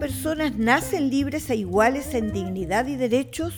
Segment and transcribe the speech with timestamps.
[0.00, 3.54] personas nacen libres e iguales en dignidad y derechos,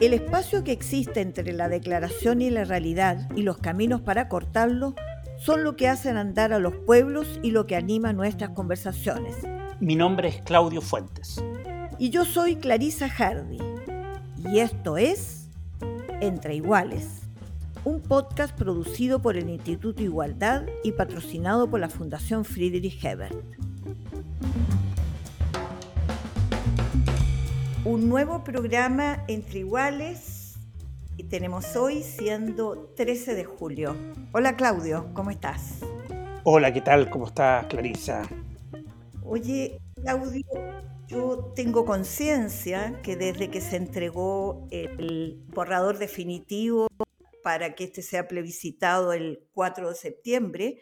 [0.00, 4.94] el espacio que existe entre la declaración y la realidad y los caminos para cortarlo
[5.36, 9.34] son lo que hacen andar a los pueblos y lo que anima nuestras conversaciones.
[9.80, 11.42] Mi nombre es Claudio Fuentes.
[11.98, 13.58] Y yo soy Clarisa Hardy.
[14.48, 15.48] Y esto es
[16.20, 17.22] Entre Iguales,
[17.84, 23.34] un podcast producido por el Instituto Igualdad y patrocinado por la Fundación Friedrich Hebert.
[27.84, 30.54] Un nuevo programa entre iguales
[31.18, 33.94] y tenemos hoy siendo 13 de julio.
[34.32, 35.80] Hola Claudio, ¿cómo estás?
[36.44, 37.10] Hola, ¿qué tal?
[37.10, 38.22] ¿Cómo estás, Clarisa?
[39.22, 40.46] Oye, Claudio,
[41.08, 46.88] yo tengo conciencia que desde que se entregó el borrador definitivo
[47.42, 50.78] para que este sea plebiscitado el 4 de septiembre,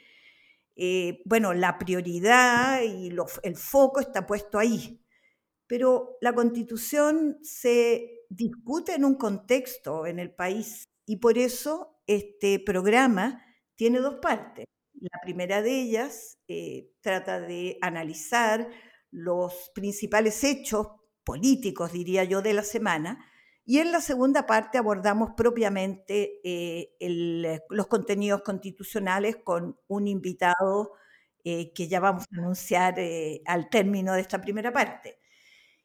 [0.77, 3.13] eh, bueno, la prioridad y
[3.43, 5.02] el foco está puesto ahí,
[5.73, 12.59] pero la constitución se discute en un contexto en el país y por eso este
[12.59, 13.43] programa
[13.75, 14.67] tiene dos partes.
[15.01, 18.69] La primera de ellas eh, trata de analizar
[19.11, 20.89] los principales hechos
[21.25, 23.25] políticos, diría yo, de la semana,
[23.65, 26.95] y en la segunda parte abordamos propiamente eh,
[27.71, 30.93] los contenidos constitucionales con un invitado
[31.45, 32.97] eh, que ya vamos a anunciar
[33.47, 35.22] al término de esta primera parte.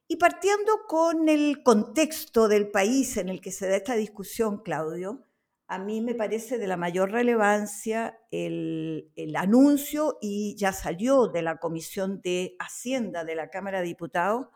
[0.09, 5.27] Y partiendo con el contexto del país en el que se da esta discusión, Claudio,
[5.67, 11.57] a mí me parece de la mayor relevancia el, anuncio y ya salió de la
[11.57, 14.47] Comisión de Hacienda de la Cámara de Diputados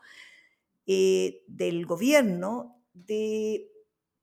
[0.86, 3.68] eh, del gobierno de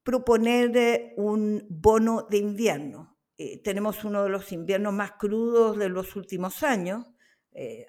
[0.02, 3.18] proponer eh, un bono de invierno.
[3.38, 7.06] Eh, tenemos uno de los inviernos más crudos de los últimos años.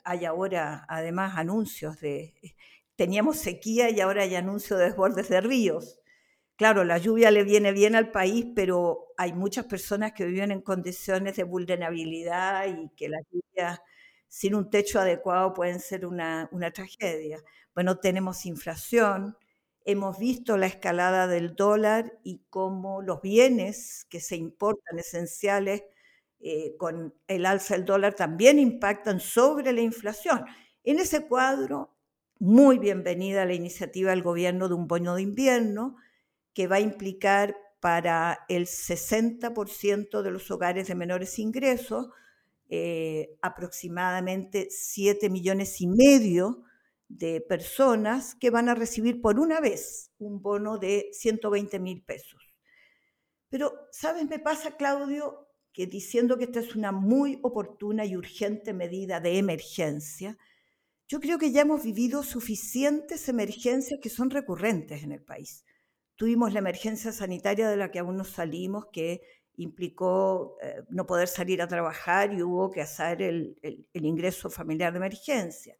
[0.04, 2.34] hay ahora además anuncios de
[3.00, 5.98] teníamos sequía y ahora hay anuncio de desbordes de ríos.
[6.56, 10.60] Claro, la lluvia le viene bien al país, pero hay muchas personas que viven en
[10.60, 13.80] condiciones de vulnerabilidad y que las lluvias
[14.28, 17.38] sin un techo adecuado pueden ser una, una tragedia.
[17.74, 19.34] Bueno, tenemos inflación,
[19.86, 25.84] hemos visto la escalada del dólar y cómo los bienes que se importan esenciales
[26.40, 30.44] eh, con el alza del dólar también impactan sobre la inflación.
[30.84, 31.96] En ese cuadro,
[32.40, 35.96] muy bienvenida la iniciativa del gobierno de un bono de invierno
[36.54, 42.08] que va a implicar para el 60% de los hogares de menores ingresos
[42.70, 46.62] eh, aproximadamente 7 millones y medio
[47.08, 52.54] de personas que van a recibir por una vez un bono de 120 mil pesos.
[53.50, 54.26] Pero, ¿sabes?
[54.30, 59.36] Me pasa, Claudio, que diciendo que esta es una muy oportuna y urgente medida de
[59.36, 60.38] emergencia,
[61.10, 65.64] yo creo que ya hemos vivido suficientes emergencias que son recurrentes en el país.
[66.14, 69.20] Tuvimos la emergencia sanitaria de la que aún no salimos, que
[69.56, 73.56] implicó eh, no poder salir a trabajar y hubo que hacer el,
[73.92, 75.76] ingreso familiar de emergencia.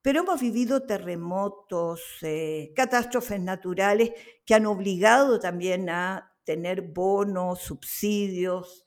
[0.00, 4.12] Pero hemos vivido terremotos, eh, catástrofes naturales
[4.46, 8.86] que han obligado también a tener bonos, subsidios.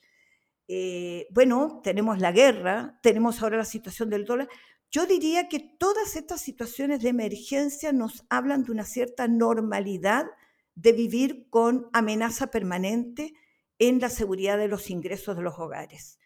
[0.68, 4.50] Eh, bueno, tenemos la guerra, tenemos ahora la situación del dólar.
[4.96, 10.26] Yo diría que todas estas situaciones de emergencia nos hablan de una cierta normalidad
[10.74, 13.34] de vivir con amenaza permanente
[13.78, 16.18] en la seguridad de los ingresos de los hogares.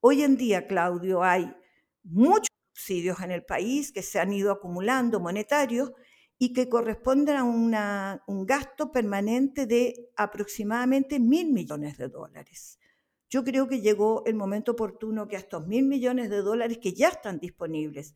[0.00, 1.56] Hoy en día, Claudio, hay
[2.02, 5.92] muchos subsidios en el país que se han ido acumulando monetarios
[6.36, 12.78] y que corresponden a un gasto permanente de aproximadamente mil millones de dólares.
[13.32, 17.08] Yo creo que llegó el momento oportuno que estos mil millones de dólares que ya
[17.08, 18.14] están disponibles,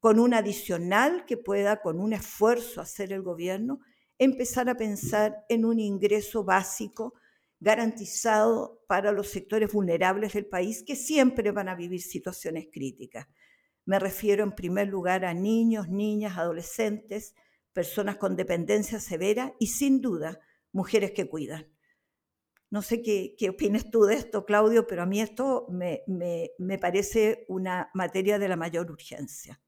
[0.00, 3.78] con un adicional que pueda, con un esfuerzo, hacer el gobierno,
[4.18, 7.14] empezar a pensar en un ingreso básico
[7.60, 13.28] garantizado para los sectores vulnerables del país que siempre van a vivir situaciones críticas.
[13.84, 17.36] Me refiero en primer lugar a niños, niñas, adolescentes,
[17.72, 20.40] personas con dependencia severa y sin duda
[20.72, 21.75] mujeres que cuidan.
[22.70, 26.02] No sé qué, qué opinas tú de esto, Claudio, pero a mí esto me,
[26.80, 29.60] parece una materia de la mayor urgencia.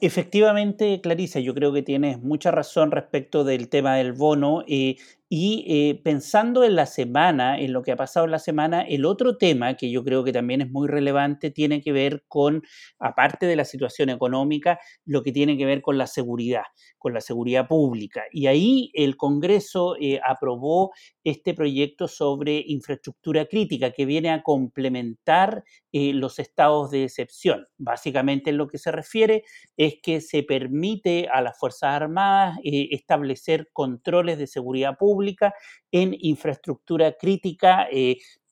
[0.00, 4.62] Efectivamente, Clarice, yo creo que tienes mucha razón respecto del tema del bono.
[4.66, 4.98] y
[5.30, 9.04] Y eh, pensando en la semana, en lo que ha pasado en la semana, el
[9.04, 12.62] otro tema que yo creo que también es muy relevante tiene que ver con,
[12.98, 16.62] aparte de la situación económica, lo que tiene que ver con la seguridad,
[16.96, 18.22] con la seguridad pública.
[18.32, 20.92] Y ahí el Congreso eh, aprobó
[21.24, 27.66] este proyecto sobre infraestructura crítica que viene a complementar eh, los estados de excepción.
[27.76, 29.44] Básicamente en lo que se refiere
[29.76, 35.17] es que se permite a las Fuerzas Armadas establecer controles de seguridad pública
[35.90, 37.88] en infraestructura crítica,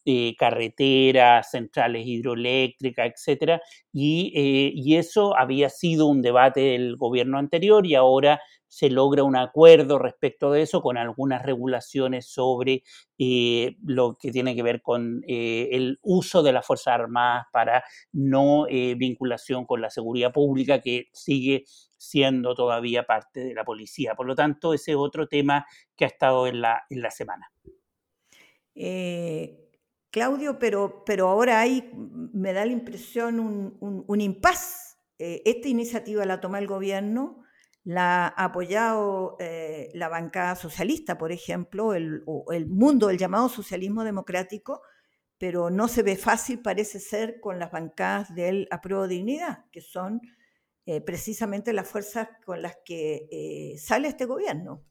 [0.08, 3.56] eh, carreteras, centrales hidroeléctricas, etcétera,
[3.92, 9.34] eh, y, eso había sido un debate del gobierno anterior y ahora se logra un
[9.34, 12.84] acuerdo respecto de eso con algunas regulaciones sobre
[13.18, 17.82] eh, lo que tiene que ver con el uso de las Fuerzas Armadas para
[18.12, 21.64] no vinculación con la seguridad pública que sigue
[21.96, 24.14] siendo todavía parte de la policía.
[24.14, 25.66] Por lo tanto, ese es otro tema
[25.96, 27.50] que ha estado en la, en la semana.
[30.16, 33.76] Claudio, pero, pero ahora hay, me da la impresión, un,
[34.08, 34.96] un, impas.
[35.18, 37.42] Eh, esta iniciativa la toma el gobierno,
[37.84, 44.80] la ha apoyado eh, la bancada socialista, por ejemplo, el, el mundo llamado socialismo democrático,
[45.36, 50.22] pero no se ve fácil, parece ser, con las bancadas del apruebo dignidad, que son
[50.86, 54.82] eh, precisamente las fuerzas con las que sale este gobierno.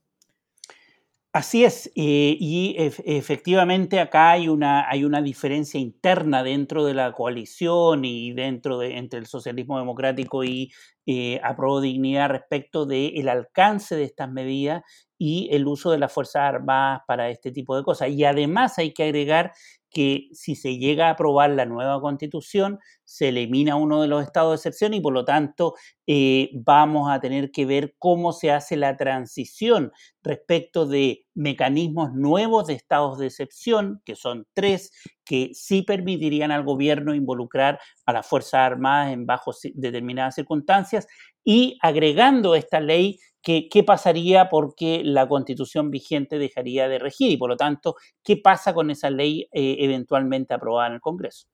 [1.35, 7.11] Así es, eh, y efectivamente acá hay una, hay una diferencia interna dentro de la
[7.11, 10.71] coalición y dentro de entre el socialismo democrático y
[11.05, 14.81] eh, Apruebo Dignidad respecto del alcance de estas medidas
[15.17, 18.11] y el uso de las Fuerzas Armadas para este tipo de cosas.
[18.11, 19.51] Y además hay que agregar
[19.95, 24.51] que si se llega a aprobar la nueva constitución, se elimina uno de los estados
[24.51, 25.75] de excepción y por lo tanto
[26.05, 32.67] eh, vamos a tener que ver cómo se hace la transición respecto de mecanismos nuevos
[32.67, 34.91] de estados de excepción, que son tres,
[35.23, 41.07] que sí permitirían al gobierno involucrar a las Fuerzas Armadas en bajo determinadas circunstancias
[41.41, 47.49] y agregando esta ley qué pasaría porque la constitución vigente dejaría de regir y por
[47.49, 51.47] lo tanto, qué pasa con esa ley eh, eventualmente aprobada en el Congreso.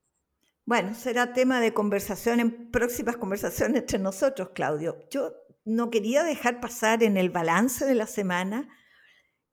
[0.65, 4.95] Bueno, será tema de conversación en próximas conversaciones entre nosotros, Claudio.
[5.09, 5.33] Yo
[5.65, 8.69] no quería dejar pasar en el balance de la semana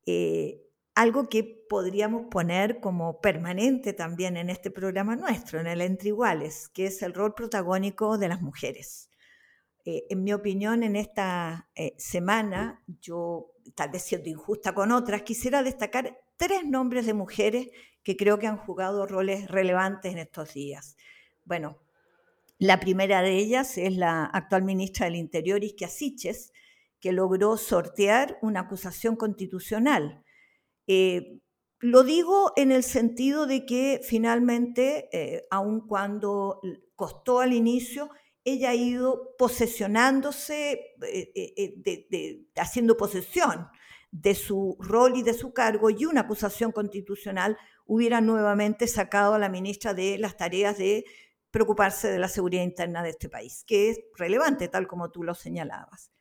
[0.05, 0.61] eh,
[0.95, 6.69] algo que podríamos poner como permanente también en este programa nuestro, en el Entre Iguales,
[6.69, 9.08] que es el rol protagónico de las mujeres.
[9.85, 15.21] Eh, en mi opinión, en esta eh, semana, yo, tal vez siendo injusta con otras,
[15.21, 17.69] quisiera destacar tres nombres de mujeres
[18.03, 20.97] que creo que han jugado roles relevantes en estos días.
[21.45, 21.77] Bueno,
[22.57, 26.51] la primera de ellas es la actual ministra del Interior, Isquia Siches,
[26.99, 30.25] que logró sortear una acusación constitucional.
[30.87, 31.39] Eh,
[31.79, 36.59] lo digo en el sentido de que finalmente, aun cuando
[36.95, 38.09] costó al inicio,
[38.51, 43.67] ella ha ido posesionándose, eh, eh, eh, haciendo posesión
[44.11, 49.39] de su rol y de su cargo, y una acusación constitucional hubiera nuevamente sacado a
[49.39, 51.05] la ministra de las tareas de
[51.51, 55.33] preocuparse de la seguridad interna de este país, que es relevante, tal como tú lo
[55.33, 56.11] señalabas.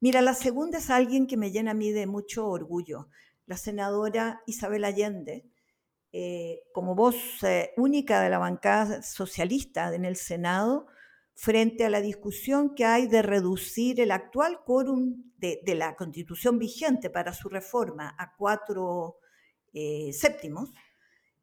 [0.00, 3.08] Mira, la segunda es alguien que me llena a mí de mucho orgullo,
[3.46, 5.44] la senadora Isabel Allende,
[6.72, 7.16] como voz
[7.76, 10.86] única de la bancada socialista en el Senado,
[11.40, 17.10] frente a la discusión que hay de reducir el actual quórum de, la constitución vigente
[17.10, 19.18] para su reforma a cuatro
[19.72, 20.72] eh, séptimos,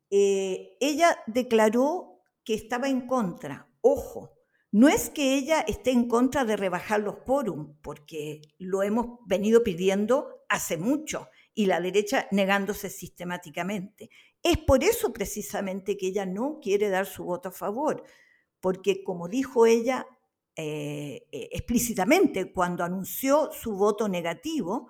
[0.10, 3.70] eh, ella declaró que estaba en contra.
[3.80, 4.34] Ojo,
[4.70, 9.64] no es que ella esté en contra de rebajar los quórum, porque lo hemos venido
[9.64, 14.10] pidiendo hace mucho y la derecha negándose sistemáticamente.
[14.44, 18.04] Es por eso precisamente que ella no quiere dar su voto a favor,
[18.66, 20.08] porque como dijo ella
[20.56, 24.90] eh, eh, explícitamente cuando anunció su voto negativo,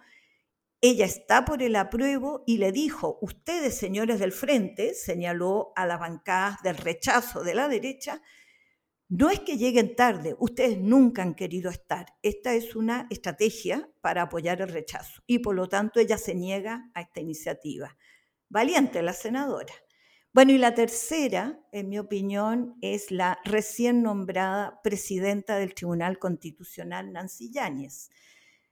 [0.79, 6.00] ella está por el apruebo y le dijo, ustedes señores del frente, señaló a las
[6.00, 8.22] bancadas del rechazo de la derecha,
[9.10, 12.05] no es que lleguen tarde, ustedes nunca han querido estar.
[12.22, 16.89] Esta es una estrategia para apoyar el rechazo y por lo tanto ella se niega
[16.94, 17.98] a esta iniciativa.
[18.48, 19.74] Valiente la senadora.
[20.36, 27.13] Bueno, y la tercera, en mi opinión, es la recién nombrada presidenta del Tribunal Constitucional,
[27.13, 28.10] Nancy Yáñez.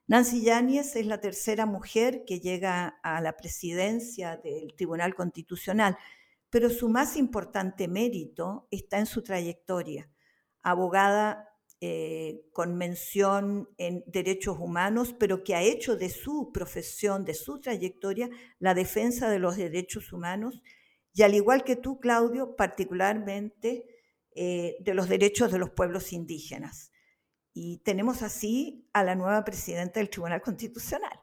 [0.05, 5.97] Nancy Yáñez es la tercera mujer que llega a la presidencia del Tribunal Constitucional,
[6.49, 10.09] pero su más importante mérito está en su trayectoria.
[10.63, 11.47] Abogada
[11.79, 17.61] eh, con mención en derechos humanos, pero que ha hecho de su profesión, de su
[17.61, 18.29] trayectoria,
[18.59, 20.61] la defensa de los derechos humanos,
[21.13, 23.85] y al igual que tú, Claudio, particularmente
[24.35, 26.91] eh, de los derechos de los pueblos indígenas.
[27.53, 31.19] Y tenemos así a la nueva presidenta del Tribunal Constitucional.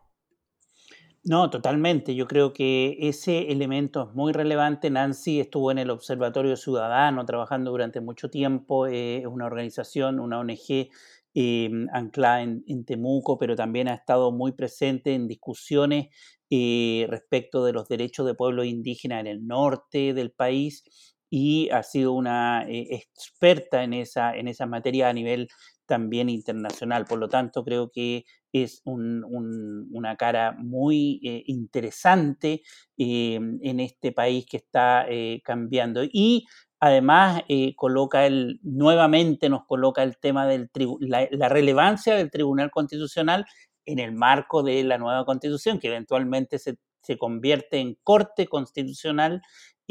[1.22, 2.14] No, totalmente.
[2.14, 4.88] Yo creo que ese elemento es muy relevante.
[4.90, 8.86] Nancy estuvo en el Observatorio Ciudadano trabajando durante mucho tiempo.
[8.86, 10.88] Eh, es una organización, una ONG
[11.34, 16.08] eh, anclada en, Temuco, pero también ha estado muy presente en discusiones
[16.50, 20.84] eh, respecto de los derechos de pueblos indígenas en el norte del país
[21.30, 25.48] y ha sido una experta en esa, en esa materia a nivel
[25.90, 27.04] también internacional.
[27.04, 32.62] Por lo tanto, creo que es una cara muy eh, interesante
[32.96, 36.04] eh, en este país que está eh, cambiando.
[36.04, 36.46] Y
[36.80, 37.42] además
[37.76, 40.68] coloca el, nuevamente nos coloca el tema de
[41.00, 43.44] la, la, relevancia del Tribunal Constitucional
[43.86, 49.42] en el marco de la nueva constitución, que eventualmente se, se convierte en Corte Constitucional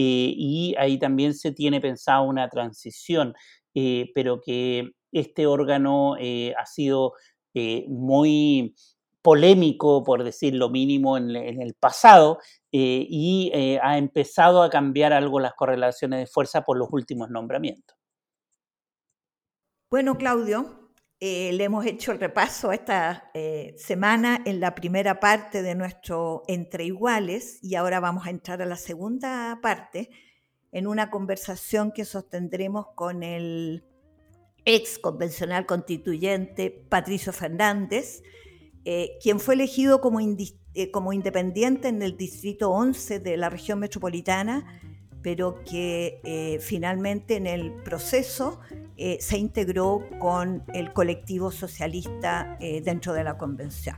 [0.02, 3.34] y ahí también se tiene pensado una transición,
[4.16, 7.14] pero que este órgano ha sido
[7.54, 8.76] eh, muy
[9.22, 12.40] polémico, por decir lo mínimo, en, el pasado
[12.72, 17.30] eh, y eh, ha empezado a cambiar algo las correlaciones de fuerza por los últimos
[17.30, 17.98] nombramientos.
[19.90, 23.32] Bueno, Claudio, le hemos hecho el repaso esta
[23.76, 28.66] semana en la primera parte de nuestro Entre Iguales y ahora vamos a entrar a
[28.66, 30.12] la segunda parte
[30.72, 33.84] en una conversación que sostendremos con el
[34.66, 38.22] ex convencional constituyente Patricio Fernández,
[38.86, 40.20] eh, quien fue elegido como,
[40.84, 44.66] eh, como, independiente en el distrito 11 de la región metropolitana,
[45.22, 48.60] pero que eh, finalmente en el proceso
[49.20, 53.96] se integró con el colectivo socialista dentro de la convención.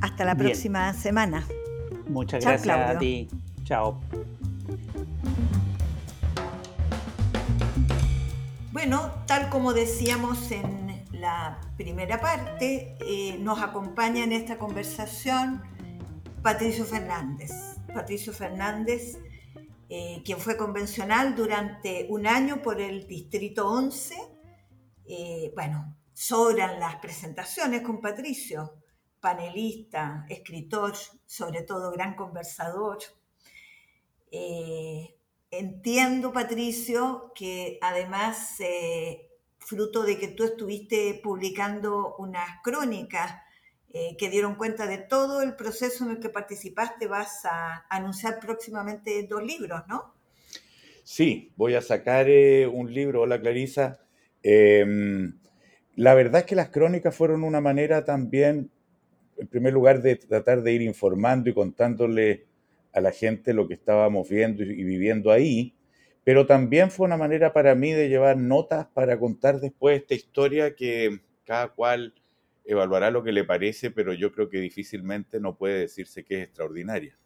[0.00, 1.44] Hasta la próxima semana.
[2.08, 3.28] Muchas gracias a ti.
[3.64, 4.00] Chao.
[8.72, 10.87] Bueno, tal como decíamos en
[11.18, 15.62] la primera parte, eh, nos acompaña en esta conversación
[16.42, 17.50] Patricio Fernández.
[17.92, 19.18] Patricio Fernández,
[19.88, 24.16] eh, quien fue convencional durante un año por el Distrito 11.
[25.06, 28.74] Eh, bueno, sobran las presentaciones con Patricio,
[29.20, 30.94] panelista, escritor,
[31.26, 32.98] sobre todo gran conversador.
[35.50, 38.60] Entiendo, Patricio, que además,
[39.68, 43.34] fruto de que tú estuviste publicando unas crónicas
[43.92, 48.40] eh, que dieron cuenta de todo el proceso en el que participaste, vas a anunciar
[48.40, 50.14] próximamente dos libros, ¿no?
[51.04, 54.00] Sí, voy a sacar eh, un libro, hola Clarisa.
[54.42, 55.38] Em,
[55.96, 58.70] la verdad es que las crónicas fueron una manera también,
[59.36, 62.46] en primer lugar, de tratar de ir informando y contándole
[62.94, 65.77] a la gente lo que estábamos viendo y viviendo ahí,
[66.24, 70.74] pero también fue una manera para mí de llevar notas para contar después esta historia
[70.74, 72.14] que cada cual
[72.64, 76.44] evaluará lo que le parece, pero yo creo que difícilmente no puede decirse que es
[76.44, 77.18] extraordinaria.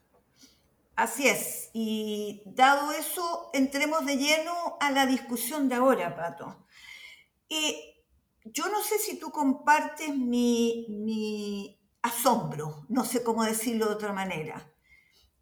[0.95, 6.67] Así es, y dado eso, entremos de lleno a la discusión de ahora, Pato.
[7.49, 8.05] Eh,
[8.45, 14.13] yo no sé si tú compartes mi, mi asombro, no sé cómo decirlo de otra
[14.13, 14.72] manera.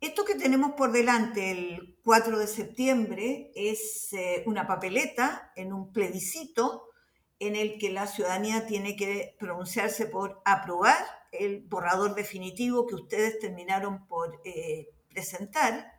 [0.00, 5.92] Esto que tenemos por delante el 4 de septiembre es eh, una papeleta en un
[5.92, 6.88] plebiscito
[7.38, 13.38] en el que la ciudadanía tiene que pronunciarse por aprobar el borrador definitivo que ustedes
[13.40, 15.92] terminaron por eh, presentar,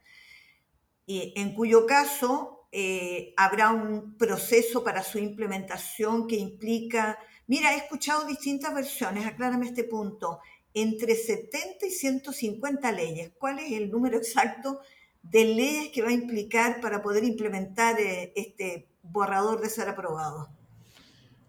[1.06, 7.78] y en cuyo caso eh, habrá un proceso para su implementación que implica, mira, he
[7.78, 10.40] escuchado distintas versiones, aclárame este punto,
[10.74, 13.32] entre 70 y 150 leyes.
[13.38, 14.80] ¿Cuál es el número exacto
[15.24, 20.50] de leyes que va a implicar para poder implementar eh, este borrador de ser aprobado?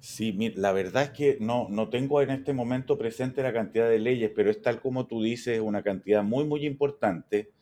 [0.00, 4.00] Sí, la verdad es que no, no tengo en este momento presente la cantidad de
[4.00, 7.52] leyes, pero es tal como tú dices, una cantidad muy, muy importante.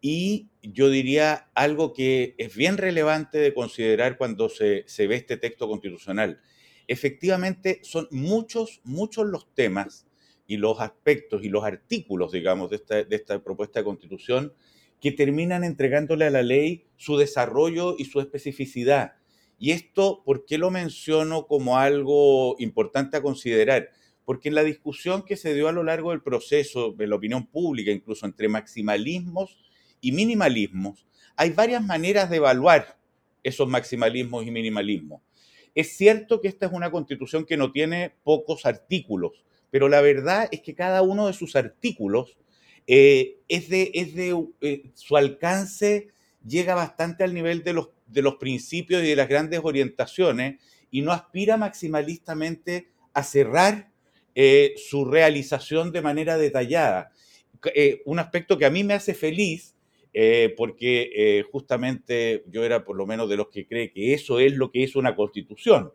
[0.00, 5.36] Y yo diría algo que es bien relevante de considerar cuando se, se ve este
[5.36, 6.40] texto constitucional.
[6.88, 10.06] Efectivamente, son muchos, muchos los temas
[10.46, 14.52] y los aspectos y los artículos, digamos, de esta, propuesta de constitución
[15.00, 19.14] que terminan entregándole a la ley su desarrollo y su especificidad.
[19.58, 23.90] Y esto, ¿por qué lo menciono como algo importante a considerar?
[24.24, 27.46] Porque en la discusión que se dio a lo largo del proceso, de la opinión
[27.46, 29.58] pública, incluso entre maximalismos
[30.00, 32.98] y minimalismos, hay varias maneras de evaluar
[33.42, 35.22] esos maximalismos y minimalismos.
[35.74, 40.48] Es cierto que esta es una constitución que no tiene pocos artículos, pero la verdad
[40.52, 42.38] es que cada uno de sus artículos
[42.86, 43.90] eh, es de,
[44.60, 46.10] eh, su alcance
[46.46, 50.60] llega bastante al nivel de los, de los principios y de las grandes orientaciones
[50.92, 53.90] y no aspira maximalistamente a cerrar
[54.36, 57.10] eh, su realización de manera detallada.
[58.04, 59.74] un aspecto que a mí me hace feliz,
[60.56, 64.70] porque justamente yo era por lo menos de los que cree que eso es lo
[64.70, 65.90] que es una constitución,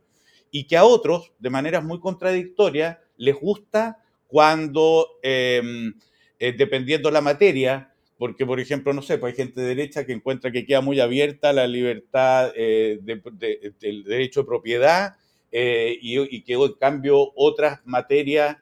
[0.51, 5.93] y que a otros, de maneras muy contradictorias, les gusta cuando em,
[6.39, 10.13] eh, dependiendo la materia, porque, por ejemplo, no sé, pues hay gente de derecha que
[10.13, 15.15] encuentra que queda muy abierta la libertad eh, del derecho de propiedad
[15.51, 18.57] eh, y, que, en cambio, otras materias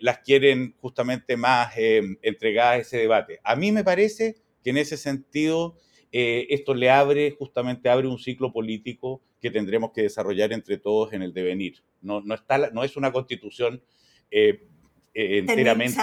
[0.00, 3.40] las quieren justamente más entregadas a ese debate.
[3.42, 5.76] A mí me parece que en ese sentido
[6.12, 11.22] esto le abre, justamente abre un ciclo político que tendremos que desarrollar entre todos en
[11.22, 11.82] el devenir.
[12.00, 13.82] No, no, está, no es una constitución
[14.30, 14.66] eh,
[15.14, 16.00] enteramente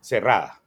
[0.00, 0.62] cerrada.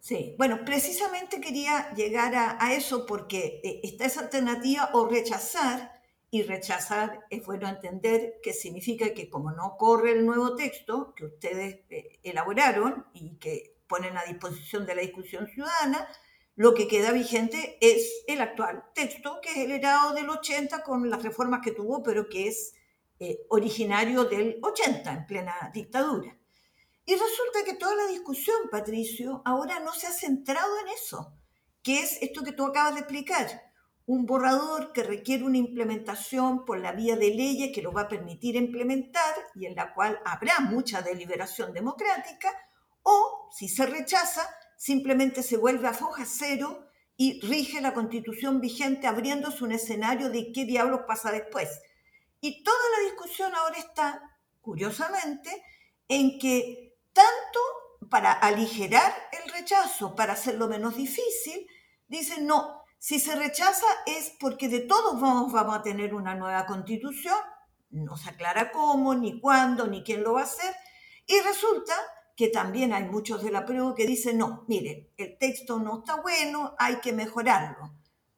[0.00, 6.02] Sí, bueno, precisamente quería llegar a, eso porque eh, está esa alternativa o rechazar,
[6.34, 11.26] y rechazar es bueno entender que significa que como no corre el nuevo texto que
[11.26, 16.08] ustedes eh, elaboraron y que ponen a disposición de la discusión ciudadana,
[16.54, 21.08] lo que queda vigente es el actual texto, que es el heredado del 80 con
[21.08, 22.74] las reformas que tuvo, pero que es
[23.48, 26.36] originario del 80, en plena dictadura.
[27.04, 31.34] Y resulta que toda la discusión, Patricio, ahora no se ha centrado en eso,
[31.82, 33.72] que es esto que tú acabas de explicar,
[34.06, 38.08] un borrador que requiere una implementación por la vía de leyes que lo va a
[38.08, 42.50] permitir implementar y en la cual habrá mucha deliberación democrática,
[43.02, 44.48] o si se rechaza,
[44.82, 50.50] simplemente se vuelve a foja cero y rige la constitución vigente abriéndose un escenario de
[50.50, 51.68] qué diablos pasa después.
[52.40, 54.20] Y toda la discusión ahora está,
[54.60, 55.50] curiosamente,
[56.08, 57.60] en que tanto
[58.10, 61.64] para aligerar el rechazo, para hacerlo menos difícil,
[62.08, 66.66] dicen no, si se rechaza es porque de todos modos vamos a tener una nueva
[66.66, 67.38] constitución,
[67.90, 70.74] no se aclara cómo, ni cuándo, ni quién lo va a hacer,
[71.28, 71.94] y resulta
[72.36, 76.20] que también hay muchos de la prueba que dicen, no, mire, el texto no está
[76.20, 77.94] bueno, hay que mejorarlo.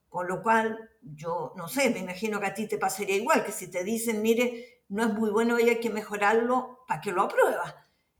[0.09, 3.51] Con lo cual, yo no sé, me imagino que a ti te pasaría igual, que
[3.51, 7.23] si te dicen, mire, no es muy bueno y hay que mejorarlo, ¿para que lo
[7.23, 7.75] apruebas?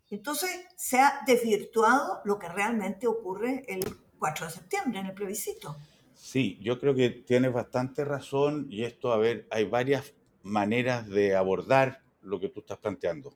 [0.10, 3.84] Entonces se ha desvirtuado lo que realmente ocurre el
[4.20, 5.78] 4 de septiembre en el plebiscito.
[6.14, 11.36] Sí, yo creo que tienes bastante razón y esto, a ver, hay varias maneras de
[11.36, 13.36] abordar lo que tú estás planteando.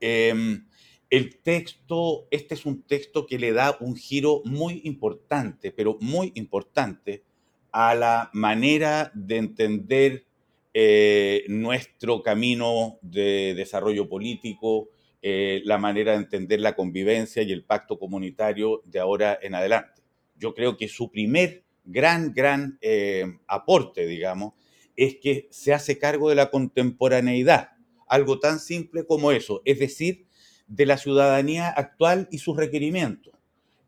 [0.00, 0.66] Em,
[1.14, 6.32] el texto, este es un texto que le da un giro muy importante, pero muy
[6.34, 7.22] importante,
[7.70, 10.24] a la manera de entender
[10.72, 14.88] eh, nuestro camino de desarrollo político,
[15.22, 20.02] eh, la manera de entender la convivencia y el pacto comunitario de ahora en adelante.
[20.36, 24.54] Yo creo que su primer gran, gran eh, aporte, digamos,
[24.96, 27.68] es que se hace cargo de la contemporaneidad,
[28.08, 30.23] algo tan simple como eso, es decir,
[30.66, 33.34] de la ciudadanía actual y sus requerimientos,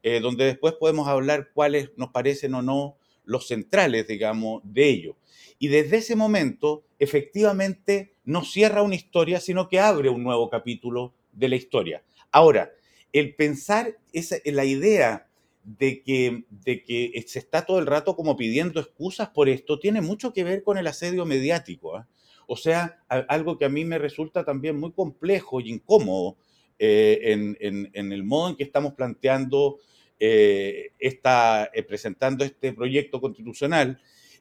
[0.03, 5.17] eh, donde después podemos hablar cuáles nos parecen o no los centrales, digamos, de ello.
[5.59, 11.15] Y desde ese momento, efectivamente, no cierra una historia, sino que abre un nuevo capítulo
[11.33, 12.03] de la historia.
[12.31, 12.73] Ahora,
[13.13, 15.29] el pensar esa, la idea
[15.65, 20.01] de que, de que se está todo el rato como pidiendo excusas por esto tiene
[20.01, 21.97] mucho que ver con el asedio mediático.
[21.97, 22.07] ¿ah?
[22.47, 26.37] O sea, algo que a mí me resulta también muy complejo y incómodo
[26.79, 27.21] eh,
[27.63, 29.79] en, el modo en que estamos planteando,
[30.19, 34.01] eh, eh, presentando este proyecto constitucional,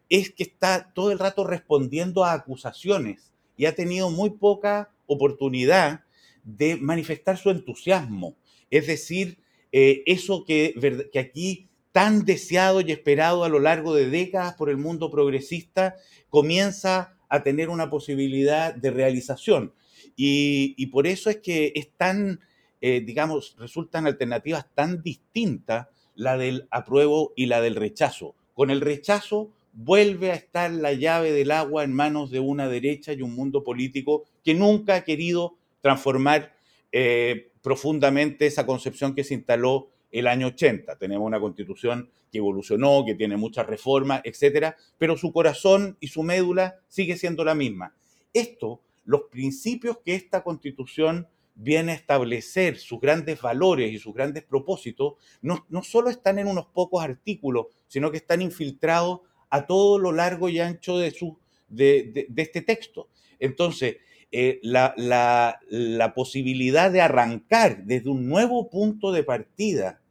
[0.10, 6.02] es que está todo el rato respondiendo a acusaciones y ha tenido muy poca oportunidad
[6.44, 8.36] de manifestar su entusiasmo.
[8.70, 9.40] Es decir,
[9.72, 14.70] eh, eso que, que aquí tan deseado y esperado a lo largo de décadas por
[14.70, 15.96] el mundo progresista
[16.30, 19.74] comienza a tener una posibilidad de realización.
[20.16, 22.40] Y, por eso es que es tan,
[22.82, 28.36] eh, digamos, resultan alternativas tan distintas la del apruebo y la del rechazo.
[28.54, 33.12] Con el rechazo vuelve a estar la llave del agua en manos de una derecha
[33.12, 36.56] y un mundo político que nunca ha querido transformar
[36.94, 40.98] eh, profundamente esa concepción que se instaló el año 80.
[40.98, 46.24] Tenemos una constitución que evolucionó, que tiene muchas reformas, etcétera, pero su corazón y su
[46.24, 47.96] médula sigue siendo la misma.
[48.34, 54.44] Esto, los principios que esta constitución viene a establecer, sus grandes valores y sus grandes
[54.44, 60.00] propósitos, no, no solo están en unos pocos artículos, sino que están infiltrados a todo
[60.00, 63.10] lo largo y ancho de su de, este texto.
[63.40, 63.98] Entonces,
[64.32, 70.02] eh, la, la, posibilidad de arrancar desde un nuevo punto de partida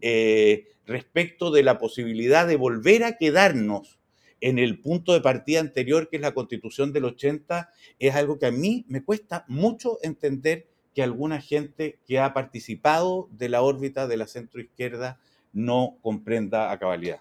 [0.00, 3.98] eh, respecto de la posibilidad de volver a quedarnos
[4.40, 8.46] en el punto de partida anterior, que es la constitución del 80, es algo que
[8.46, 14.06] a mí me cuesta mucho entender que alguna gente que ha participado de la órbita
[14.06, 15.18] de la centroizquierda
[15.52, 17.20] no comprenda a cabalidad.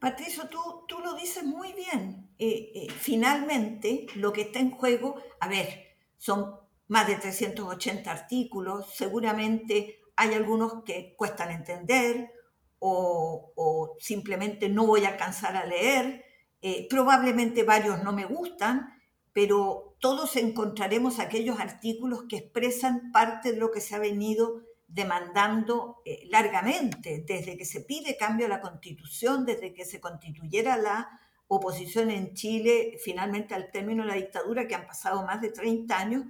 [0.00, 2.28] Patricio, tú, tú lo dices muy bien.
[2.38, 6.56] Eh, eh, finalmente, lo que está en juego, a ver, son
[6.88, 12.30] más de 380 artículos, seguramente hay algunos que cuestan entender
[12.78, 16.24] o, simplemente no voy a alcanzar a leer,
[16.60, 18.88] eh, probablemente varios no me gustan,
[19.32, 26.02] pero todos encontraremos aquellos artículos que expresan parte de lo que se ha venido demandando
[26.04, 31.08] eh, largamente, desde que se pide cambio a la constitución, desde que se constituyera la
[31.46, 35.98] oposición en Chile, finalmente al término de la dictadura, que han pasado más de 30
[35.98, 36.24] años,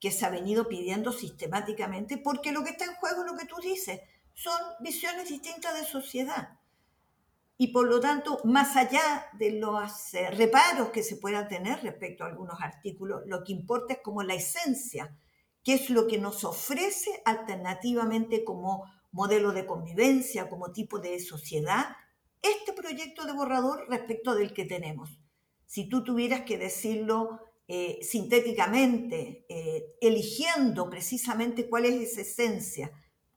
[0.00, 3.56] que se ha venido pidiendo sistemáticamente, porque lo que está en juego lo que tú
[3.62, 4.00] dices,
[4.34, 6.58] son visiones distintas de sociedad.
[7.58, 12.24] Y por lo tanto, más allá de los eh, reparos que se puedan tener respecto
[12.24, 15.16] a algunos artículos, lo que importa es como la esencia
[15.64, 21.96] qué es lo que nos ofrece alternativamente como modelo de convivencia, como tipo de sociedad,
[22.40, 25.18] este proyecto de borrador respecto del que tenemos.
[25.64, 32.92] Si tú tuvieras que decirlo eh, sintéticamente, eh, eligiendo precisamente cuál es esa esencia,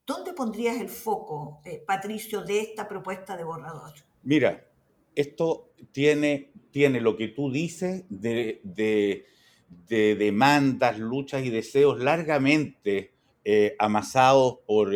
[0.05, 3.93] ¿dónde pondrías el foco, eh, Patricio, de esta propuesta de borrador?
[4.21, 4.67] Mira,
[5.15, 9.25] esto tiene, tiene lo que tú dices de
[9.87, 13.13] de demandas, luchas y deseos largamente
[13.77, 14.91] amasados por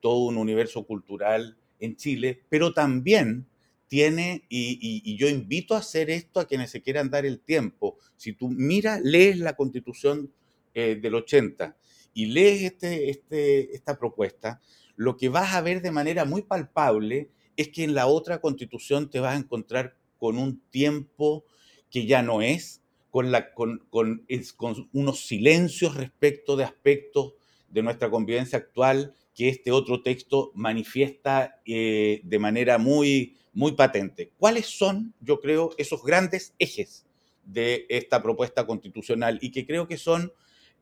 [0.00, 3.46] todo un universo cultural en Chile, pero también
[3.88, 8.32] tiene, y, yo invito a hacer esto a quienes se quieran dar el tiempo, si
[8.32, 10.32] tú miras, lees la constitución
[10.74, 11.76] eh, del 80
[12.14, 14.60] y lees este, este, esta propuesta,
[14.96, 19.10] lo que vas a ver de manera muy palpable es que en la otra constitución
[19.10, 21.44] te vas a encontrar con un tiempo
[21.90, 27.34] que ya no es, con, con, con, unos silencios respecto de aspectos
[27.68, 34.32] de nuestra convivencia actual que este otro texto manifiesta eh, de manera muy, muy patente.
[34.36, 37.06] ¿Cuáles son, yo creo, esos grandes ejes
[37.42, 40.30] de esta propuesta constitucional y que creo que son,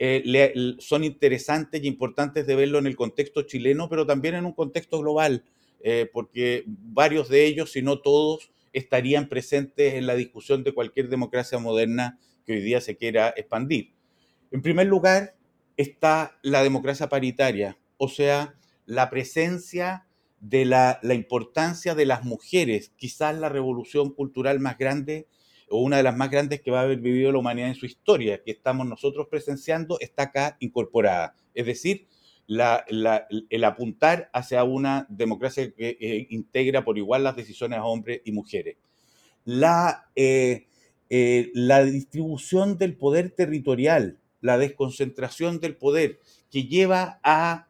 [0.00, 4.54] eh, son interesantes y importantes de verlo en el contexto chileno, pero también en un
[4.54, 5.44] contexto global,
[5.84, 11.08] eh, porque varios de ellos, si no todos, estarían presentes en la discusión de cualquier
[11.08, 13.92] democracia moderna que hoy día se quiera expandir.
[14.50, 15.36] En primer lugar
[15.76, 20.08] está la democracia paritaria, o sea, la presencia
[20.44, 25.26] de la, importancia de las mujeres, quizás la revolución cultural más grande
[25.70, 27.86] o una de las más grandes que va a haber vivido la humanidad en su
[27.86, 31.34] historia, que estamos nosotros presenciando, está acá incorporada.
[31.54, 32.08] Es decir,
[32.46, 38.32] el apuntar hacia una democracia que eh, integra por igual las decisiones a hombres y
[38.32, 38.76] mujeres.
[39.46, 40.66] La, eh,
[41.08, 46.18] eh, la distribución del poder territorial, la desconcentración del poder,
[46.50, 47.68] que lleva a,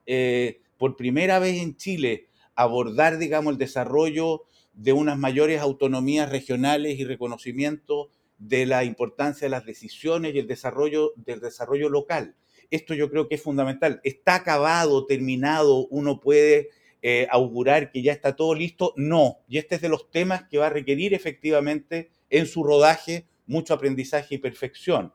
[0.77, 7.05] por primera vez en Chile, abordar, digamos, el desarrollo de unas mayores autonomías regionales y
[7.05, 12.35] reconocimiento de la importancia de las decisiones y el desarrollo del desarrollo local
[12.71, 14.01] esto yo creo que es fundamental.
[14.05, 16.71] Está acabado, terminado, uno puede
[17.03, 18.93] eh, augurar que ya está todo listo.
[18.97, 23.27] No, y este es de los temas que va a requerir efectivamente en su rodaje
[23.47, 25.13] mucho aprendizaje y perfección.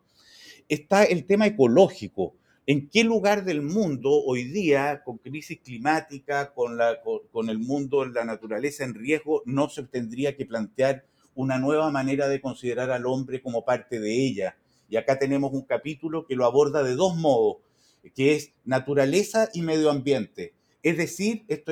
[0.67, 2.35] Está el tema ecológico.
[2.71, 8.83] ¿En qué lugar del mundo hoy día, con crisis climática, con, el mundo, la naturaleza
[8.83, 11.03] en riesgo, no se tendría que plantear
[11.33, 14.55] una nueva manera de considerar al hombre como parte de ella?
[14.87, 17.57] Y acá tenemos un capítulo que lo aborda de dos modos,
[18.13, 20.53] que es naturaleza y medio ambiente.
[20.83, 21.71] Es decir, esto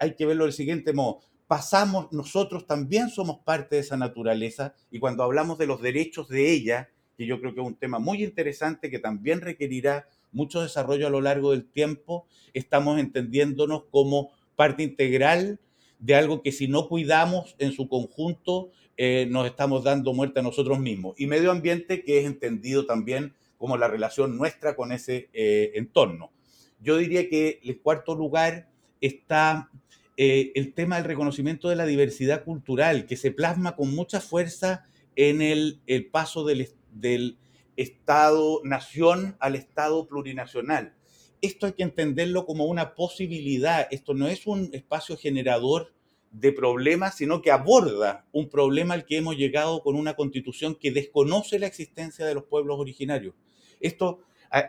[0.00, 1.20] hay que verlo del siguiente modo.
[1.46, 6.50] Pasamos, nosotros también somos parte de esa naturaleza y cuando hablamos de los derechos de
[6.50, 10.06] ella, que yo creo que es un tema muy interesante que también requerirá
[10.38, 15.58] mucho desarrollo a lo largo del tiempo, estamos entendiéndonos como parte integral
[15.98, 20.42] de algo que si no cuidamos en su conjunto eh, nos estamos dando muerte a
[20.42, 21.14] nosotros mismos.
[21.18, 26.30] Y medio ambiente que es entendido también como la relación nuestra con ese eh, entorno.
[26.80, 28.68] Yo diría que en cuarto lugar
[29.00, 29.70] está
[30.16, 34.84] eh, el tema del reconocimiento de la diversidad cultural, que se plasma con mucha fuerza
[35.16, 37.38] en el, el paso del
[37.78, 40.94] Estado-nación al Estado plurinacional.
[41.40, 45.94] Esto hay que entenderlo como una posibilidad, esto no es un espacio generador
[46.32, 50.90] de problemas, sino que aborda un problema al que hemos llegado con una constitución que
[50.90, 53.36] desconoce la existencia de los pueblos originarios.
[53.80, 54.24] Esto,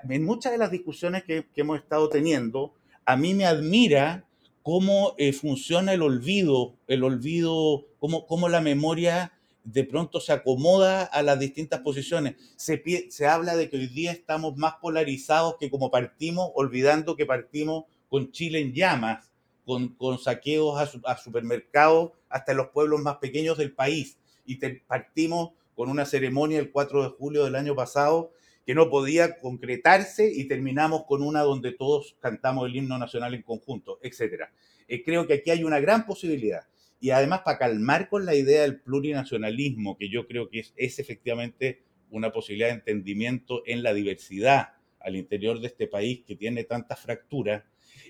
[0.08, 4.28] en muchas de las discusiones que, hemos estado teniendo, a mí me admira
[4.62, 11.04] cómo eh, funciona el olvido, el olvido, cómo, cómo, la memoria de pronto se acomoda
[11.04, 12.36] a las distintas posiciones.
[12.56, 17.26] Se, se habla de que hoy día estamos más polarizados que como partimos, olvidando que
[17.26, 19.32] partimos con Chile en llamas,
[19.66, 24.18] con, con saqueos a, supermercados hasta los pueblos más pequeños del país.
[24.46, 24.56] Y
[24.88, 28.32] partimos con una ceremonia el 4 de julio del año pasado
[28.66, 33.42] que no podía concretarse y terminamos con una donde todos cantamos el himno nacional en
[33.42, 34.44] conjunto, etc.
[34.88, 36.68] Eh, creo que aquí hay una gran posibilidad.
[37.00, 41.84] Y además para calmar con la idea del plurinacionalismo, que yo creo que es, efectivamente
[42.12, 47.00] una posibilidad de entendimiento en la diversidad al interior de este país que tiene tantas
[47.00, 47.64] fracturas,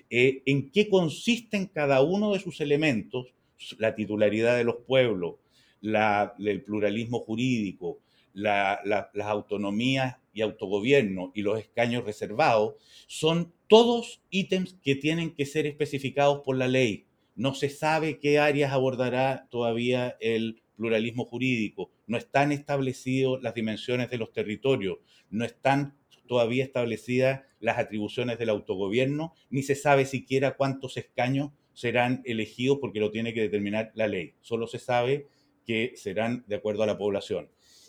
[0.08, 3.34] eh, en qué consisten cada uno de sus elementos,
[3.78, 5.36] la titularidad de los pueblos,
[5.82, 8.00] el pluralismo jurídico,
[8.32, 8.80] las
[9.22, 12.74] autonomías y autogobierno y los escaños reservados,
[13.06, 17.06] son todos ítems que tienen que ser especificados por la ley.
[17.36, 24.10] No se sabe qué áreas abordará todavía el pluralismo jurídico, no están establecidas las dimensiones
[24.10, 24.98] de los territorios,
[25.30, 25.94] no están
[26.26, 33.00] todavía establecidas las atribuciones del autogobierno, ni se sabe siquiera cuántos escaños serán elegidos porque
[33.00, 34.34] lo tiene que determinar la ley.
[34.40, 35.28] Solo se sabe
[35.66, 37.48] que serán de acuerdo a la población.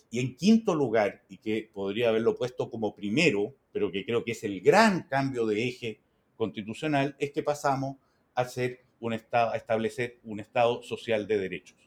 [0.10, 4.34] Y en quinto lugar, y que podría haberlo puesto como primero, pero que creo que
[4.34, 6.00] es el gran cambio de eje
[6.36, 7.98] constitucional, es que pasamos
[8.36, 11.78] a, ser un estado, a establecer un Estado social de derechos.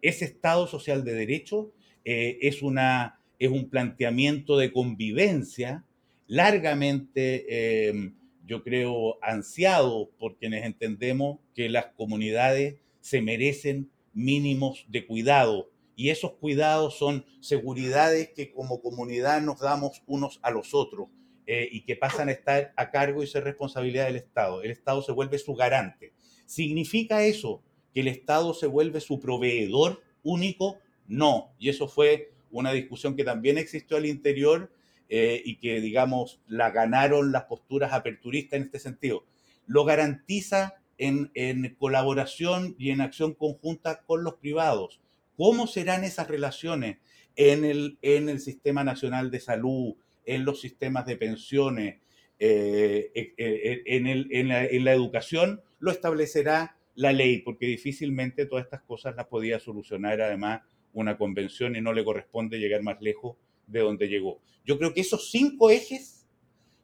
[0.00, 1.66] Ese Estado social de derechos
[2.04, 5.84] eh, es, una, es un planteamiento de convivencia
[6.26, 8.14] largamente, em,
[8.46, 16.08] yo creo, ansiado por quienes entendemos que las comunidades se merecen mínimos de cuidado y
[16.08, 21.08] esos cuidados son seguridades que como comunidad nos damos unos a los otros
[21.46, 24.62] eh, y que pasan a estar a cargo y ser responsabilidad del Estado.
[24.62, 26.14] El Estado se vuelve su garante.
[26.50, 27.62] ¿Significa eso
[27.94, 30.80] que el Estado se vuelve su proveedor único?
[31.06, 31.52] No.
[31.60, 34.68] Y eso fue una discusión que también existió al interior
[35.08, 39.24] eh, y que, digamos, la ganaron las posturas aperturistas en este sentido.
[39.68, 41.30] Lo garantiza en,
[41.78, 44.98] colaboración y en acción conjunta con los privados.
[45.36, 46.98] ¿Cómo serán esas relaciones
[47.36, 49.94] en el, Sistema Nacional de Salud,
[50.26, 52.00] en los sistemas de pensiones,
[52.40, 55.62] eh, eh, en la educación?
[55.80, 60.62] Lo establecerá la ley, porque difícilmente todas estas cosas las podía solucionar además
[60.92, 64.40] una convención y no le corresponde llegar más lejos de donde llegó.
[64.64, 66.26] Yo creo que esos cinco ejes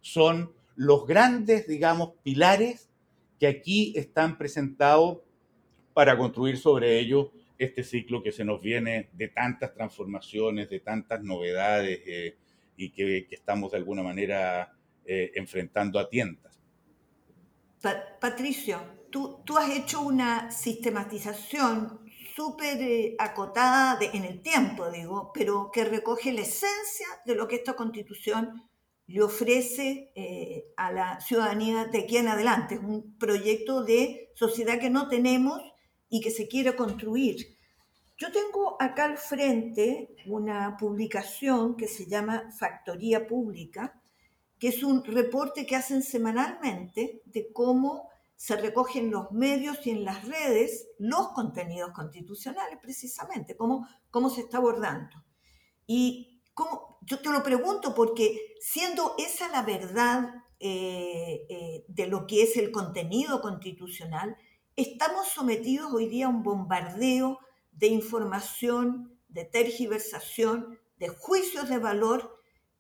[0.01, 2.91] son los grandes, digamos, pilares
[3.39, 5.19] que aquí están presentados
[5.93, 11.23] para construir sobre ellos este ciclo que se nos viene de tantas transformaciones, de tantas
[11.23, 12.37] novedades eh,
[12.77, 16.56] y que, estamos de alguna manera eh, enfrentando a tientas.
[18.21, 22.01] Patricio, tú, tú has hecho una sistematización
[22.35, 27.57] súper eh, acotada en el tiempo, digo, pero que recoge la esencia de lo que
[27.57, 28.63] esta constitución
[29.07, 32.75] le ofrece eh, a la ciudadanía de aquí en adelante.
[32.75, 35.63] Es un proyecto de sociedad que no tenemos
[36.09, 37.57] y que se quiere construir.
[38.19, 44.01] Yo tengo acá al frente una publicación que se llama Factoría Pública,
[44.59, 49.91] que es un reporte que hacen semanalmente de cómo se recogen en los medios y
[49.91, 55.25] en las redes los contenidos constitucionales, precisamente, cómo, cómo se está abordando.
[55.87, 62.27] Y cómo, yo te lo pregunto porque siendo esa la verdad eh, eh, de lo
[62.27, 64.37] que es el contenido constitucional,
[64.75, 67.39] estamos sometidos hoy día a un bombardeo
[67.73, 72.36] de información, de tergiversación, de juicios de valor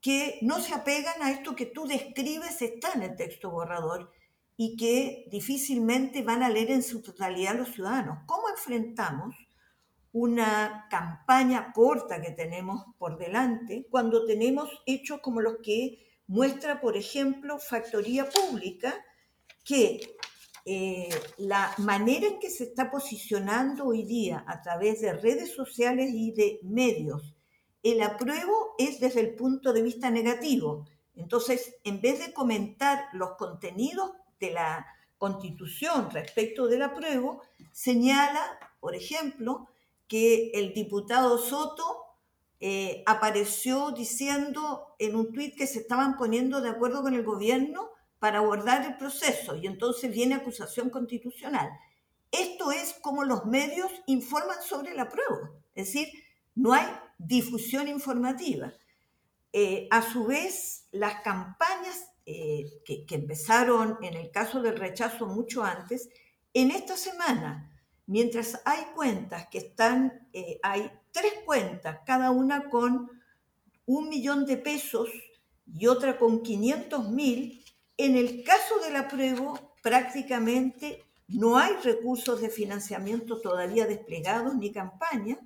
[0.06, 4.12] que no se apegan a esto que tú describes, está en el texto borrador
[4.56, 8.20] y que difícilmente van a leer en su totalidad los ciudadanos.
[8.24, 9.34] ¿Cómo enfrentamos
[10.12, 16.96] una campaña corta que tenemos por delante cuando tenemos hechos como los que muestra, por
[16.96, 18.94] ejemplo, Factoría Pública,
[19.64, 20.14] que
[20.66, 26.10] eh, la manera en que se está posicionando hoy día a través de redes sociales
[26.14, 27.35] y de medios,
[27.92, 30.86] el apruebo es desde el punto de vista negativo.
[31.14, 34.86] Entonces, en vez de comentar los contenidos de la
[35.18, 39.68] Constitución respecto del apruebo señala, por ejemplo,
[40.08, 42.04] que el diputado Soto
[42.60, 47.90] eh, apareció diciendo en un tuit que se estaban poniendo de acuerdo con el gobierno
[48.18, 51.70] para abordar el proceso y entonces viene acusación constitucional.
[52.30, 56.08] Esto es como los medios informan sobre la prueba, es decir,
[56.54, 56.86] no hay
[57.18, 58.72] difusión informativa.
[59.52, 65.64] Eh, a su vez, las campañas eh, que, empezaron en el caso del rechazo mucho
[65.64, 66.08] antes,
[66.52, 67.70] en esta semana,
[68.06, 73.10] mientras hay cuentas que están, eh, hay tres cuentas, cada una con
[73.86, 75.08] un millón de pesos
[75.72, 77.64] y otra con 500 mil,
[77.96, 85.38] en el caso del apruebo prácticamente no hay recursos de financiamiento todavía desplegados ni campaña,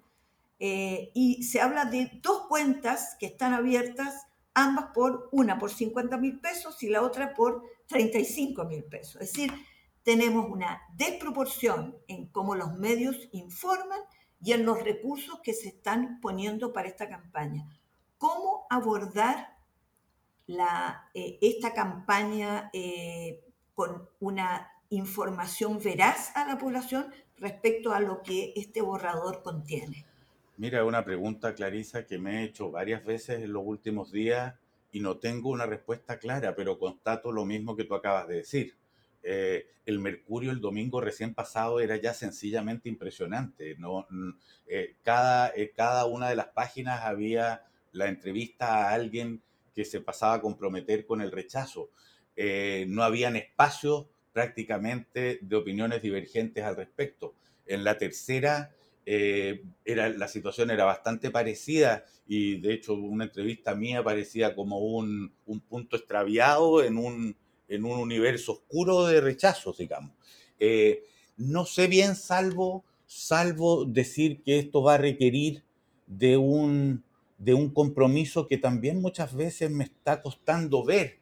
[0.62, 6.18] eh, y se habla de dos cuentas que están abiertas, ambas por una por 50
[6.18, 9.22] mil pesos y la otra por 35 mil pesos.
[9.22, 9.50] Es decir,
[10.02, 14.00] tenemos una desproporción en cómo los medios informan
[14.42, 17.66] y en los recursos que se están poniendo para esta campaña.
[18.18, 19.56] ¿Cómo abordar
[21.14, 28.52] eh, esta campaña eh, con una información veraz a la población respecto a lo que
[28.56, 30.09] este borrador contiene?
[30.60, 34.56] Mira, una pregunta, Clarisa, que me he hecho varias veces en los últimos días
[34.92, 38.76] y no tengo una respuesta clara, pero constato lo mismo que tú acabas de decir.
[39.22, 43.74] Eh, el Mercurio el domingo recién pasado era ya sencillamente impresionante.
[43.78, 44.06] ¿no?
[44.10, 44.32] Mm,
[44.66, 49.40] eh, cada, eh, cada una de las páginas había la entrevista a alguien
[49.74, 51.88] que se pasaba a comprometer con el rechazo.
[52.86, 57.34] no habían espacios prácticamente de opiniones divergentes al respecto.
[57.64, 58.74] En la tercera
[59.06, 64.78] eh, era, la situación era bastante parecida y de hecho una entrevista mía parecía como
[64.78, 65.32] un,
[65.68, 67.36] punto extraviado en un,
[67.68, 70.12] en un universo oscuro de rechazos, digamos.
[70.58, 71.04] Eh,
[71.36, 75.64] no sé bien, salvo, salvo decir que esto va a requerir
[76.06, 77.02] de un,
[77.38, 81.18] de un compromiso que también muchas veces me está costando ver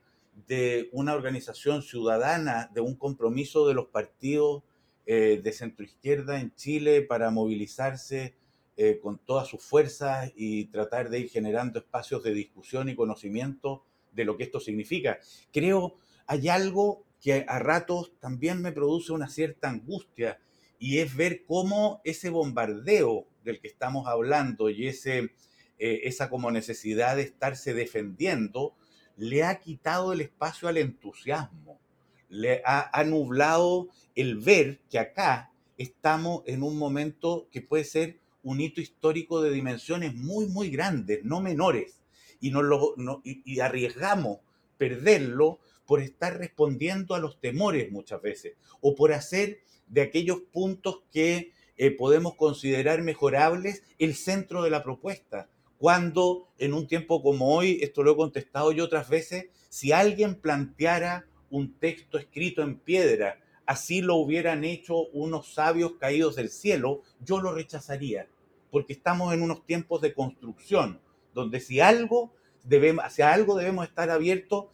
[0.49, 4.63] de una organización ciudadana, de un compromiso de los partidos
[5.11, 8.37] eh, de centroizquierda en Chile para movilizarse
[8.77, 13.87] eh, con todas sus fuerzas y tratar de ir generando espacios de discusión y conocimiento
[14.13, 15.19] de lo que esto significa.
[15.51, 20.41] Creo hay algo que a ratos también me produce una cierta angustia
[20.79, 25.31] y es ver cómo ese bombardeo del que estamos hablando y ese,
[25.79, 28.77] eh, esa como necesidad de estarse defendiendo
[29.17, 31.81] le ha quitado el espacio al entusiasmo
[32.29, 38.61] le ha, nublado el ver que acá estamos en un momento que puede ser un
[38.61, 42.03] hito histórico de dimensiones muy, muy grandes, no menores,
[42.41, 44.39] y, nos lo, y, arriesgamos
[44.77, 51.03] perderlo por estar respondiendo a los temores muchas veces, o por hacer de aquellos puntos
[51.11, 55.49] que eh, podemos considerar mejorables el centro de la propuesta.
[55.79, 60.35] Cuando en un tiempo como hoy, esto lo he contestado yo otras veces, si alguien
[60.35, 67.03] planteara un texto escrito en piedra, así lo hubieran hecho unos sabios caídos del cielo,
[67.25, 68.29] yo lo rechazaría,
[68.71, 71.01] porque estamos en unos tiempos de construcción,
[71.35, 72.33] donde si algo
[72.65, 74.67] debemos, algo debemos estar abiertos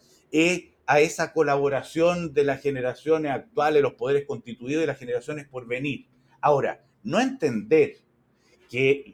[0.87, 6.07] a esa colaboración de las generaciones actuales, los poderes constituidos y las generaciones por venir.
[6.41, 7.97] Ahora, no entender
[8.69, 9.11] que,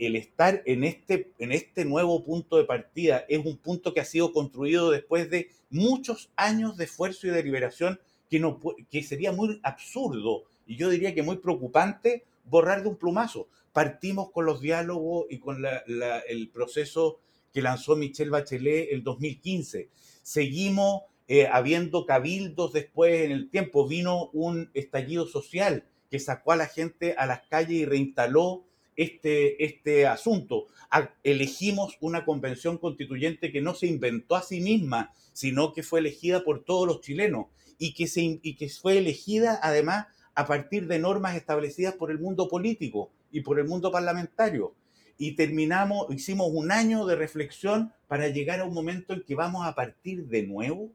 [0.00, 4.04] el estar en este, en este nuevo punto de partida es un punto que ha
[4.04, 8.00] sido construido después de muchos años de esfuerzo y de liberación
[8.30, 12.96] que, no, que sería muy absurdo y yo diría que muy preocupante borrar de un
[12.96, 13.48] plumazo.
[13.72, 15.64] Partimos con los diálogos y con
[16.28, 17.18] el proceso
[17.52, 19.88] que lanzó Michelle Bachelet el 2015.
[20.22, 23.86] Seguimos eh, habiendo cabildos después en el tiempo.
[23.86, 28.64] Vino un estallido social que sacó a la gente a las calles y reinstaló
[28.96, 30.66] este, este asunto.
[31.22, 36.44] Elegimos una convención constituyente que no se inventó a sí misma, sino que fue elegida
[36.44, 37.46] por todos los chilenos
[37.78, 42.18] y que, se, y que fue elegida además a partir de normas establecidas por el
[42.18, 44.74] mundo político y por el mundo parlamentario.
[45.18, 49.66] Y terminamos, hicimos un año de reflexión para llegar a un momento en que vamos
[49.66, 50.90] a partir de nuevo,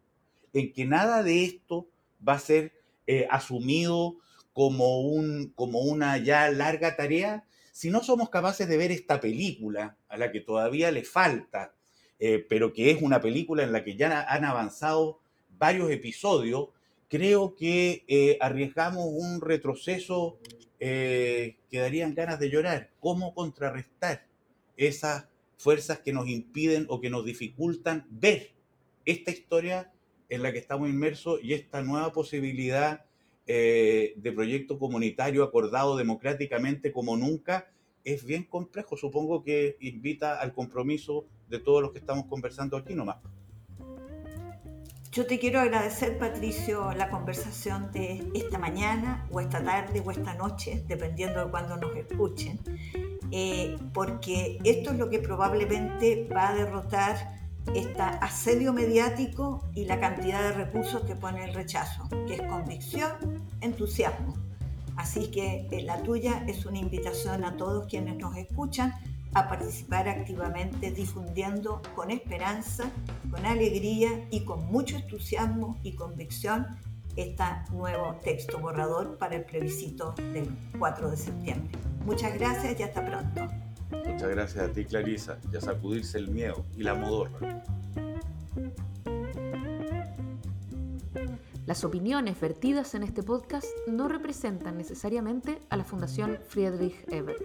[0.53, 1.87] en que nada de esto
[2.27, 2.73] va a ser
[3.05, 4.17] eh, asumido
[4.53, 7.45] como, un, como una ya larga tarea,
[7.77, 11.75] si no somos capaces de ver esta película, a la que todavía le falta,
[12.17, 15.19] eh, pero que es una película en la que ya han avanzado
[15.59, 16.69] varios episodios,
[17.07, 20.39] creo que eh, arriesgamos un retroceso
[20.79, 22.89] eh, que darían ganas de llorar.
[22.99, 24.25] ¿Cómo contrarrestar
[24.75, 28.53] esas fuerzas que nos impiden o que nos dificultan ver
[29.05, 29.93] esta historia
[30.29, 33.05] en la que estamos inmersos y esta nueva posibilidad
[33.47, 37.71] eh, de proyecto comunitario acordado democráticamente como nunca
[38.03, 38.97] es bien complejo.
[38.97, 43.17] Supongo que invita al compromiso de todos los que estamos conversando aquí nomás.
[45.11, 50.35] Yo te quiero agradecer, Patricio, la conversación de esta mañana o esta tarde o esta
[50.35, 52.59] noche, dependiendo de cuándo nos escuchen,
[53.31, 59.99] eh, porque esto es lo que probablemente va a derrotar este asedio mediático y la
[59.99, 63.11] cantidad de recursos que pone el rechazo, que es convicción,
[63.61, 64.33] entusiasmo.
[64.95, 68.93] Así que eh, la tuya es una invitación a todos quienes nos escuchan
[69.33, 72.89] a participar activamente difundiendo con esperanza,
[73.29, 76.65] con alegría y con mucho entusiasmo y convicción
[77.15, 80.49] este nuevo texto borrador para el plebiscito del
[80.79, 81.77] 4 de septiembre.
[82.05, 83.66] Muchas gracias y hasta pronto.
[83.91, 87.63] Muchas gracias a ti, Clarisa, y a sacudirse el miedo y la modorra.
[91.65, 97.43] Las opiniones vertidas en este podcast no representan necesariamente a la Fundación Friedrich Ebert.